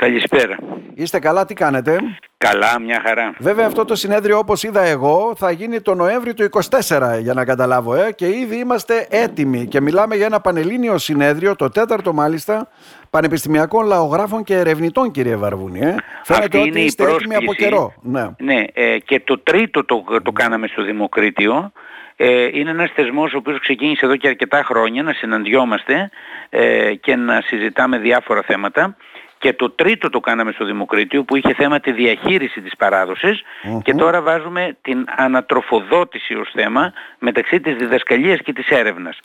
[0.00, 0.56] Καλησπέρα.
[0.94, 1.98] Είστε καλά, τι κάνετε;
[2.38, 3.34] Καλά, μια χαρά.
[3.38, 6.48] Βέβαια αυτό το συνέδριο όπως είδα εγώ θα γίνει το Νοέμβρη του
[6.88, 11.56] 24 για να καταλάβω ε, και ήδη είμαστε έτοιμοι και μιλάμε για ένα πανελλήνιο συνέδριο,
[11.56, 12.68] το τέταρτο μάλιστα,
[13.10, 15.80] πανεπιστημιακών λαογράφων και ερευνητών κύριε Βαρβούνη.
[15.80, 15.94] Ε.
[16.24, 17.70] Φαίνεται Αυτή ότι η είστε έτοιμοι από πρόσκληση.
[17.70, 17.94] καιρό.
[18.02, 18.28] Ναι.
[18.38, 21.72] Ναι, ε, και το τρίτο το, το κάναμε στο Δημοκρίτιο.
[22.16, 26.10] Ε, είναι ένας θεσμός ο οποίος ξεκίνησε εδώ και αρκετά χρόνια να συναντιόμαστε
[26.50, 28.96] ε, και να συζητάμε διάφορα θέματα.
[29.42, 33.42] Και το τρίτο το κάναμε στο Δημοκρίτιο που είχε θέμα τη διαχείριση της παραδοσης
[33.82, 39.18] και τώρα βάζουμε την ανατροφοδότηση ως θέμα μεταξύ της διδασκαλίας και της έρευνας.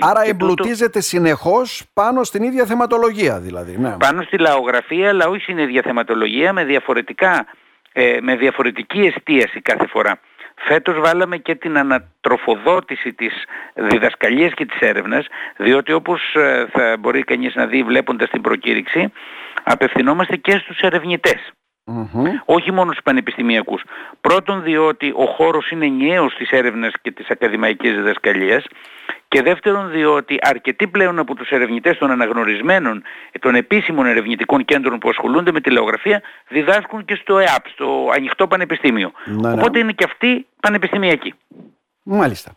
[0.00, 3.76] Άρα Και τούτο- εμπλουτίζεται συνεχώς πάνω στην ίδια θεματολογία δηλαδή.
[3.78, 3.96] Ναι.
[3.98, 7.46] πάνω στη λαογραφία αλλά όχι στην ίδια θεματολογία με, διαφορετικά,
[7.92, 10.20] ε, με διαφορετική εστίαση κάθε φορά.
[10.64, 13.32] Φέτος βάλαμε και την ανατροφοδότηση της
[13.74, 19.12] διδασκαλίας και της έρευνας διότι όπως ε, θα μπορεί κανείς να δει βλέποντας την προκήρυξη
[19.64, 21.52] απευθυνόμαστε και στους ερευνητές
[21.84, 22.24] Μμμ.
[22.44, 23.82] όχι μόνο στους πανεπιστημιακούς.
[24.20, 28.64] Πρώτον διότι ο χώρος είναι νέος της έρευνας και της ακαδημαϊκής διδασκαλίας
[29.28, 33.02] και δεύτερον διότι αρκετοί πλέον από τους ερευνητές των αναγνωρισμένων
[33.40, 38.46] των επίσημων ερευνητικών κέντρων που ασχολούνται με τη λαογραφία διδάσκουν και στο ΕΑΠ, στο ανοιχτό
[38.46, 39.12] πανεπιστήμιο.
[39.24, 39.52] Ναι, ναι.
[39.60, 41.34] Οπότε είναι και αυτοί πανεπιστημιακοί.
[42.02, 42.50] Μάλιστα.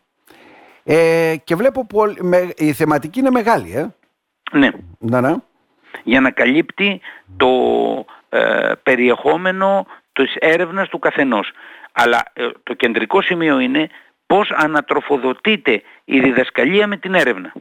[0.84, 3.88] Ε, και βλέπω πολ- με, η θεματική είναι μεγάλη, ε.
[4.52, 4.70] Ναι.
[5.00, 5.34] Ναι, ναι.
[6.04, 7.02] Για να καλύπτει
[7.38, 7.50] το
[8.30, 11.52] ε, περιεχόμενο της έρευνας του καθενός.
[11.92, 13.90] Αλλά ε, το κεντρικό σημείο είναι
[14.28, 17.54] πώς ανατροφοδοτείται η διδασκαλία με την έρευνα.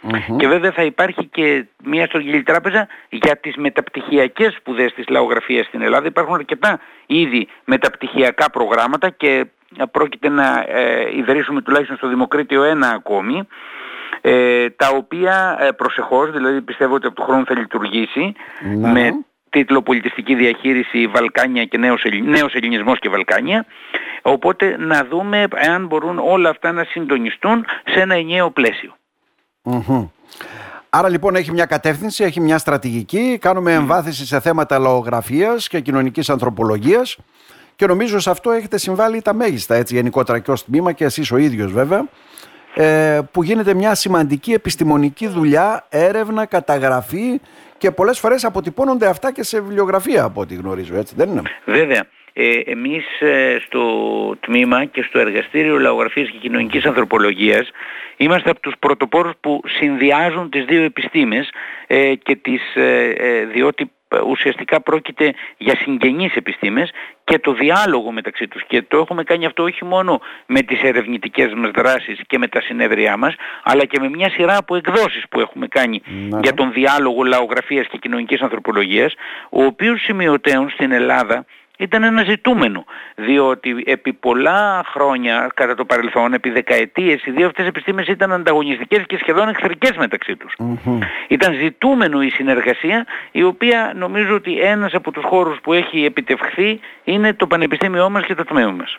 [0.00, 0.36] Μμμ.
[0.36, 5.82] Και βέβαια θα υπάρχει και μια στρογγυλή τράπεζα για τις μεταπτυχιακές σπουδές της λαογραφίας στην
[5.82, 6.06] Ελλάδα.
[6.06, 9.46] Υπάρχουν αρκετά ήδη μεταπτυχιακά προγράμματα και
[9.78, 13.46] ε, πρόκειται να ε, ιδρύσουμε τουλάχιστον στο Δημοκρίτιο ένα ακόμη
[14.24, 18.34] ε, τα οποία ε, προσεχώς, δηλαδή πιστεύω ότι από το χρόνο θα λειτουργήσει
[18.76, 18.92] Ναι.
[18.92, 19.14] με
[19.50, 23.66] τίτλο Πολιτιστική Διαχείριση Βαλκάνια και Νέος, Ελλη- Νέος Ελληνισμός και Βαλκάνια
[24.22, 28.96] οπότε να δούμε αν μπορούν όλα αυτά να συντονιστούν σε ένα ενιαίο πλαίσιο.
[29.62, 30.06] Μμμ.
[30.90, 36.30] Άρα λοιπόν έχει μια κατεύθυνση, έχει μια στρατηγική, κάνουμε εμβάθυνση σε θέματα λαογραφίας και κοινωνικής
[36.30, 37.16] ανθρωπολογίας
[37.76, 41.30] και νομίζω σε αυτό έχετε συμβάλει τα μέγιστα έτσι γενικότερα και ως τμήμα και εσείς
[41.32, 42.04] ο ίδιος βέβαια ε,
[43.32, 47.40] που γίνεται μια σημαντική επιστημονική δουλειά, έρευνα, καταγραφή
[47.78, 52.06] και πολλές φορές αποτυπώνονται αυτά και σε βιβλιογραφία από ό,τι γνωρίζω έτσι δεν είναι; Βέβαια,
[52.32, 53.82] ε, εμείς ε, στο
[54.40, 57.70] τμήμα και στο εργαστήριο λαογραφίας και κοινωνικής ανθρωπολογίας
[58.16, 61.50] είμαστε από τους πρωτοπόρους που συνδυάζουν τις δύο επιστήμες
[61.86, 63.86] ε, και τις, ε, ε, διότι ε,
[64.26, 66.90] ουσιαστικά πρόκειται για συγγενείς επιστήμες
[67.24, 71.52] και το διάλογο μεταξύ τους και το έχουμε κάνει αυτό όχι μόνο με τις ερευνητικές
[71.54, 75.40] μας δράσεις και με τα συνέδριά μας αλλά και με μια σειρά από εκδόσεις που
[75.40, 76.38] έχουμε κάνει Ναι.
[76.42, 79.14] για τον διάλογο λαογραφίας και κοινωνικής ανθρωπολογίας
[79.50, 81.44] ο οποίος σημειωτέων στην Ελλάδα
[81.78, 82.84] ήταν ένα ζητούμενο,
[83.14, 89.02] διότι επί πολλά χρόνια κατά το παρελθόν, επί δεκαετίες, οι δύο αυτές επιστήμες ήταν ανταγωνιστικές
[89.06, 90.54] και σχεδόν εχθρικές μεταξύ τους.
[90.58, 90.98] Μμμ.
[91.28, 96.80] Ήταν ζητούμενο η συνεργασία, η οποία νομίζω ότι ένας από τους χώρους που έχει επιτευχθεί
[97.04, 98.98] είναι το πανεπιστήμιό μας και το τμήμα μας.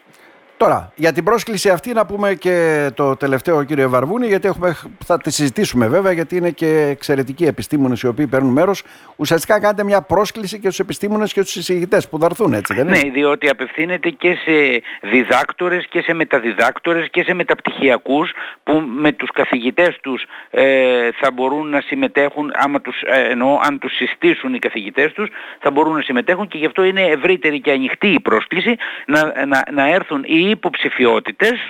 [0.63, 5.17] Τώρα, για την πρόσκληση αυτή να πούμε και το τελευταίο κύριο Βαρβούνη, γιατί έχουμε, θα
[5.17, 8.83] τη συζητήσουμε βέβαια, γιατί είναι και εξαιρετικοί επιστήμονες οι οποίοι παίρνουν μέρος.
[9.15, 12.87] Ουσιαστικά κάνετε μια πρόσκληση και στους επιστήμονες και στους εισηγητές που θα έρθουν, έτσι δεν
[12.87, 18.31] είναι; Ναι, διότι απευθύνεται και σε διδάκτορες και σε μεταδιδάκτορες και σε μεταπτυχιακούς
[18.63, 23.79] που με τους καθηγητές τους ε, θα μπορούν να συμμετέχουν, άμα τους, ε, εννοώ, αν
[23.79, 27.71] τους συστήσουν οι καθηγητές τους, θα μπορούν να συμμετέχουν και γι' αυτό είναι ευρύτερη και
[27.71, 28.75] ανοιχτή η πρόσκληση
[29.05, 31.67] να, να, να έρθουν οι υποψηφιότητες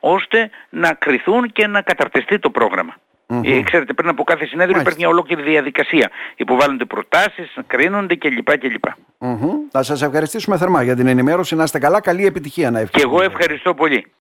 [0.00, 2.94] ώστε να κριθούν και να καταρτιστεί το πρόγραμμα.
[3.44, 4.80] Ε, ξέρετε, πριν από κάθε συνέδριο Μάλιστα.
[4.80, 6.10] υπάρχει μια ολόκληρη διαδικασία.
[6.36, 8.58] Υποβάλλονται προτάσεις, κρίνονται κλπ.
[8.58, 8.84] κλπ.
[9.18, 9.50] Μμμ.
[9.70, 11.54] Θα σας ευχαριστήσουμε θερμά για την ενημέρωση.
[11.54, 12.00] Να είστε καλά.
[12.00, 13.14] Καλή επιτυχία να Και ευχηθούμε.
[13.14, 14.06] εγώ ευχαριστώ πολύ.